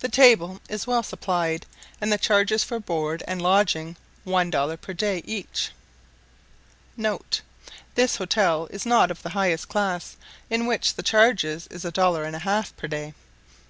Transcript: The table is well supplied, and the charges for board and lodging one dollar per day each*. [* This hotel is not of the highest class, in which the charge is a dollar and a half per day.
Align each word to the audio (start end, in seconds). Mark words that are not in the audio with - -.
The 0.00 0.10
table 0.10 0.60
is 0.68 0.86
well 0.86 1.02
supplied, 1.02 1.64
and 1.98 2.12
the 2.12 2.18
charges 2.18 2.62
for 2.62 2.78
board 2.78 3.22
and 3.26 3.40
lodging 3.40 3.96
one 4.22 4.50
dollar 4.50 4.76
per 4.76 4.92
day 4.92 5.22
each*. 5.24 5.70
[* 6.88 6.96
This 7.94 8.16
hotel 8.16 8.66
is 8.70 8.84
not 8.84 9.10
of 9.10 9.22
the 9.22 9.30
highest 9.30 9.70
class, 9.70 10.16
in 10.50 10.66
which 10.66 10.96
the 10.96 11.02
charge 11.02 11.42
is 11.44 11.86
a 11.86 11.90
dollar 11.90 12.24
and 12.24 12.36
a 12.36 12.40
half 12.40 12.76
per 12.76 12.86
day. 12.86 13.14